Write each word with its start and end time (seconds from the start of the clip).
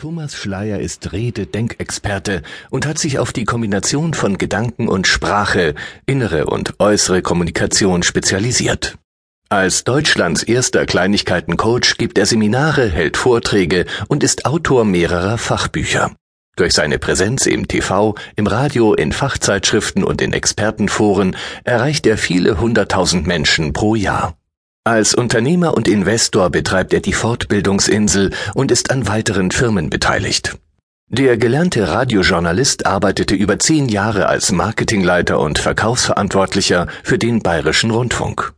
Thomas 0.00 0.34
Schleier 0.34 0.80
ist 0.80 1.12
Rede-Denkexperte 1.12 2.40
und 2.70 2.86
hat 2.86 2.96
sich 2.96 3.18
auf 3.18 3.34
die 3.34 3.44
Kombination 3.44 4.14
von 4.14 4.38
Gedanken 4.38 4.88
und 4.88 5.06
Sprache, 5.06 5.74
innere 6.06 6.46
und 6.46 6.80
äußere 6.80 7.20
Kommunikation 7.20 8.02
spezialisiert. 8.02 8.96
Als 9.50 9.84
Deutschlands 9.84 10.42
erster 10.42 10.86
Kleinigkeiten-Coach 10.86 11.98
gibt 11.98 12.16
er 12.16 12.24
Seminare, 12.24 12.88
hält 12.88 13.18
Vorträge 13.18 13.84
und 14.08 14.24
ist 14.24 14.46
Autor 14.46 14.86
mehrerer 14.86 15.36
Fachbücher. 15.36 16.12
Durch 16.56 16.72
seine 16.72 16.98
Präsenz 16.98 17.44
im 17.44 17.68
TV, 17.68 18.14
im 18.36 18.46
Radio, 18.46 18.94
in 18.94 19.12
Fachzeitschriften 19.12 20.02
und 20.02 20.22
in 20.22 20.32
Expertenforen 20.32 21.36
erreicht 21.64 22.06
er 22.06 22.16
viele 22.16 22.58
hunderttausend 22.58 23.26
Menschen 23.26 23.74
pro 23.74 23.94
Jahr. 23.96 24.34
Als 24.84 25.14
Unternehmer 25.14 25.74
und 25.74 25.88
Investor 25.88 26.48
betreibt 26.48 26.94
er 26.94 27.00
die 27.00 27.12
Fortbildungsinsel 27.12 28.30
und 28.54 28.70
ist 28.70 28.90
an 28.90 29.06
weiteren 29.06 29.50
Firmen 29.50 29.90
beteiligt. 29.90 30.56
Der 31.08 31.36
gelernte 31.36 31.86
Radiojournalist 31.88 32.86
arbeitete 32.86 33.34
über 33.34 33.58
zehn 33.58 33.90
Jahre 33.90 34.26
als 34.26 34.52
Marketingleiter 34.52 35.38
und 35.38 35.58
Verkaufsverantwortlicher 35.58 36.86
für 37.02 37.18
den 37.18 37.42
Bayerischen 37.42 37.90
Rundfunk. 37.90 38.54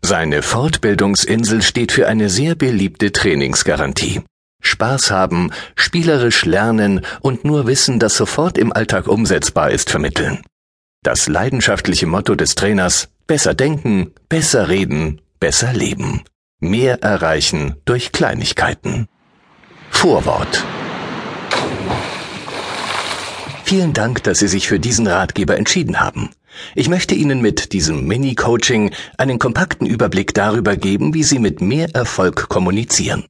Seine 0.00 0.42
Fortbildungsinsel 0.42 1.62
steht 1.62 1.90
für 1.90 2.06
eine 2.06 2.30
sehr 2.30 2.54
beliebte 2.54 3.10
Trainingsgarantie. 3.10 4.22
Spaß 4.62 5.10
haben, 5.10 5.50
spielerisch 5.74 6.44
lernen 6.44 7.00
und 7.20 7.44
nur 7.44 7.66
Wissen, 7.66 7.98
das 7.98 8.16
sofort 8.16 8.58
im 8.58 8.72
Alltag 8.72 9.08
umsetzbar 9.08 9.72
ist, 9.72 9.90
vermitteln. 9.90 10.40
Das 11.02 11.26
leidenschaftliche 11.26 12.06
Motto 12.06 12.36
des 12.36 12.54
Trainers 12.54 13.08
Besser 13.26 13.52
denken, 13.52 14.12
besser 14.30 14.70
reden, 14.70 15.20
besser 15.40 15.72
leben. 15.72 16.22
Mehr 16.60 17.02
erreichen 17.02 17.76
durch 17.84 18.12
Kleinigkeiten. 18.12 19.08
Vorwort. 19.90 20.64
Vielen 23.64 23.92
Dank, 23.92 24.22
dass 24.22 24.38
Sie 24.38 24.48
sich 24.48 24.66
für 24.66 24.80
diesen 24.80 25.06
Ratgeber 25.06 25.56
entschieden 25.56 26.00
haben. 26.00 26.30
Ich 26.74 26.88
möchte 26.88 27.14
Ihnen 27.14 27.40
mit 27.42 27.72
diesem 27.72 28.06
Mini-Coaching 28.06 28.92
einen 29.16 29.38
kompakten 29.38 29.86
Überblick 29.86 30.34
darüber 30.34 30.76
geben, 30.76 31.14
wie 31.14 31.22
Sie 31.22 31.38
mit 31.38 31.60
mehr 31.60 31.94
Erfolg 31.94 32.48
kommunizieren. 32.48 33.24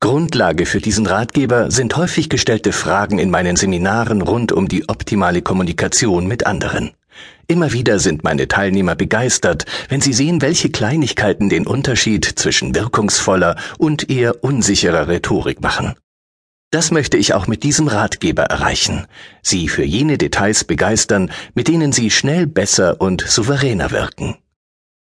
Grundlage 0.00 0.66
für 0.66 0.80
diesen 0.80 1.06
Ratgeber 1.06 1.70
sind 1.70 1.96
häufig 1.96 2.28
gestellte 2.28 2.72
Fragen 2.72 3.18
in 3.18 3.30
meinen 3.30 3.56
Seminaren 3.56 4.20
rund 4.20 4.52
um 4.52 4.68
die 4.68 4.86
optimale 4.88 5.40
Kommunikation 5.40 6.26
mit 6.26 6.46
anderen. 6.46 6.90
Immer 7.46 7.72
wieder 7.72 7.98
sind 7.98 8.24
meine 8.24 8.48
Teilnehmer 8.48 8.94
begeistert, 8.94 9.66
wenn 9.88 10.00
sie 10.00 10.12
sehen, 10.12 10.40
welche 10.40 10.70
Kleinigkeiten 10.70 11.48
den 11.48 11.66
Unterschied 11.66 12.24
zwischen 12.24 12.74
wirkungsvoller 12.74 13.56
und 13.78 14.10
eher 14.10 14.42
unsicherer 14.42 15.08
Rhetorik 15.08 15.60
machen. 15.60 15.94
Das 16.70 16.90
möchte 16.90 17.16
ich 17.16 17.34
auch 17.34 17.46
mit 17.46 17.62
diesem 17.62 17.86
Ratgeber 17.86 18.44
erreichen, 18.44 19.06
Sie 19.42 19.68
für 19.68 19.84
jene 19.84 20.18
Details 20.18 20.64
begeistern, 20.64 21.30
mit 21.54 21.68
denen 21.68 21.92
Sie 21.92 22.10
schnell 22.10 22.48
besser 22.48 23.00
und 23.00 23.20
souveräner 23.20 23.92
wirken. 23.92 24.36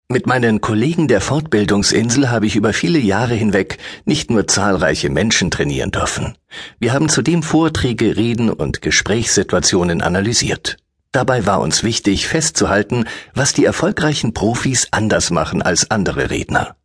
Mit 0.09 0.25
meinen 0.25 0.61
Kollegen 0.61 1.07
der 1.07 1.19
Fortbildungsinsel 1.19 2.29
habe 2.29 2.45
ich 2.45 2.55
über 2.55 2.73
viele 2.73 2.99
Jahre 2.99 3.33
hinweg 3.33 3.77
nicht 4.05 4.29
nur 4.29 4.47
zahlreiche 4.47 5.09
Menschen 5.09 5.51
trainieren 5.51 5.91
dürfen. 5.91 6.37
Wir 6.79 6.93
haben 6.93 7.09
zudem 7.09 7.43
Vorträge, 7.43 8.15
Reden 8.15 8.49
und 8.49 8.81
Gesprächssituationen 8.81 10.01
analysiert. 10.01 10.77
Dabei 11.11 11.45
war 11.45 11.61
uns 11.61 11.83
wichtig 11.83 12.27
festzuhalten, 12.27 13.05
was 13.33 13.53
die 13.53 13.65
erfolgreichen 13.65 14.33
Profis 14.33 14.87
anders 14.91 15.31
machen 15.31 15.61
als 15.61 15.89
andere 15.89 16.29
Redner. 16.29 16.75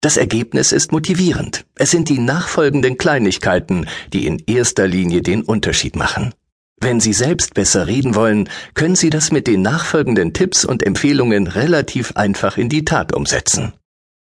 Das 0.00 0.16
Ergebnis 0.18 0.72
ist 0.72 0.92
motivierend. 0.92 1.64
Es 1.76 1.90
sind 1.90 2.10
die 2.10 2.18
nachfolgenden 2.18 2.98
Kleinigkeiten, 2.98 3.86
die 4.12 4.26
in 4.26 4.42
erster 4.46 4.86
Linie 4.86 5.22
den 5.22 5.42
Unterschied 5.42 5.96
machen. 5.96 6.34
Wenn 6.78 7.00
Sie 7.00 7.14
selbst 7.14 7.54
besser 7.54 7.86
reden 7.86 8.14
wollen, 8.14 8.50
können 8.74 8.96
Sie 8.96 9.08
das 9.08 9.32
mit 9.32 9.46
den 9.46 9.62
nachfolgenden 9.62 10.34
Tipps 10.34 10.66
und 10.66 10.82
Empfehlungen 10.82 11.46
relativ 11.46 12.12
einfach 12.16 12.58
in 12.58 12.68
die 12.68 12.84
Tat 12.84 13.14
umsetzen. 13.14 13.72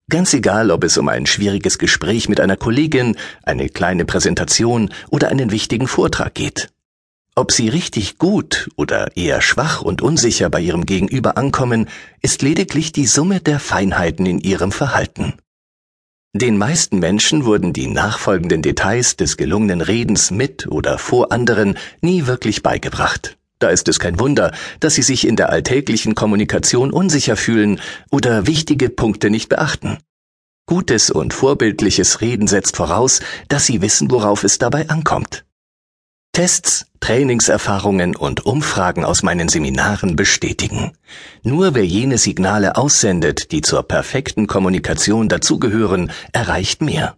Ganz 0.09 0.33
egal, 0.33 0.71
ob 0.71 0.85
es 0.85 0.97
um 0.97 1.09
ein 1.09 1.25
schwieriges 1.25 1.77
Gespräch 1.77 2.29
mit 2.29 2.39
einer 2.39 2.55
Kollegin, 2.55 3.17
eine 3.43 3.67
kleine 3.67 4.05
Präsentation 4.05 4.93
oder 5.09 5.27
einen 5.27 5.51
wichtigen 5.51 5.87
Vortrag 5.87 6.33
geht. 6.33 6.69
Ob 7.37 7.51
sie 7.51 7.69
richtig 7.69 8.17
gut 8.17 8.67
oder 8.77 9.15
eher 9.15 9.41
schwach 9.41 9.83
und 9.83 10.01
unsicher 10.01 10.49
bei 10.49 10.59
ihrem 10.59 10.87
Gegenüber 10.87 11.37
ankommen, 11.37 11.87
ist 12.23 12.41
lediglich 12.41 12.93
die 12.93 13.05
Summe 13.05 13.41
der 13.41 13.59
Feinheiten 13.59 14.25
in 14.25 14.39
ihrem 14.39 14.71
Verhalten. 14.71 15.35
Den 16.33 16.57
meisten 16.57 16.97
Menschen 16.97 17.45
wurden 17.45 17.73
die 17.73 17.89
nachfolgenden 17.89 18.63
Details 18.63 19.17
des 19.17 19.37
gelungenen 19.37 19.81
Redens 19.81 20.31
mit 20.31 20.65
oder 20.65 20.97
vor 20.97 21.31
anderen 21.31 21.77
nie 22.01 22.25
wirklich 22.25 22.63
beigebracht. 22.63 23.37
Da 23.59 23.69
ist 23.69 23.87
es 23.87 23.99
kein 23.99 24.19
Wunder, 24.19 24.51
dass 24.79 24.95
sie 24.95 25.03
sich 25.03 25.27
in 25.27 25.35
der 25.35 25.51
alltäglichen 25.51 26.15
Kommunikation 26.15 26.89
unsicher 26.89 27.37
fühlen 27.37 27.79
oder 28.09 28.47
wichtige 28.47 28.89
Punkte 28.89 29.29
nicht 29.29 29.47
beachten. 29.47 29.99
Gutes 30.65 31.11
und 31.11 31.35
vorbildliches 31.35 32.19
Reden 32.19 32.47
setzt 32.47 32.77
voraus, 32.77 33.19
dass 33.47 33.67
sie 33.67 33.83
wissen, 33.83 34.09
worauf 34.09 34.43
es 34.43 34.57
dabei 34.57 34.89
ankommt. 34.89 35.46
Tests, 36.37 36.85
Trainingserfahrungen 36.99 38.15
und 38.15 38.45
Umfragen 38.45 39.03
aus 39.03 39.23
meinen 39.23 39.49
Seminaren 39.49 40.15
bestätigen. 40.15 40.91
Nur 41.41 41.73
wer 41.73 41.83
jene 41.83 42.19
Signale 42.19 42.75
aussendet, 42.75 43.51
die 43.51 43.61
zur 43.61 43.81
perfekten 43.81 44.45
Kommunikation 44.45 45.29
dazugehören, 45.29 46.11
erreicht 46.33 46.83
mehr. 46.83 47.17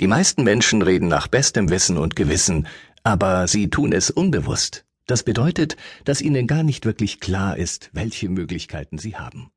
Die 0.00 0.08
meisten 0.08 0.42
Menschen 0.42 0.82
reden 0.82 1.06
nach 1.06 1.28
bestem 1.28 1.70
Wissen 1.70 1.98
und 1.98 2.16
Gewissen, 2.16 2.66
aber 3.04 3.46
sie 3.46 3.70
tun 3.70 3.92
es 3.92 4.10
unbewusst. 4.10 4.84
Das 5.06 5.22
bedeutet, 5.22 5.76
dass 6.04 6.20
ihnen 6.20 6.48
gar 6.48 6.64
nicht 6.64 6.84
wirklich 6.84 7.20
klar 7.20 7.56
ist, 7.56 7.90
welche 7.92 8.28
Möglichkeiten 8.28 8.98
sie 8.98 9.14
haben. 9.14 9.52